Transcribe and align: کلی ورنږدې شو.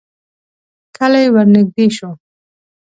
کلی 0.97 1.25
ورنږدې 1.33 1.85
شو. 1.95 2.09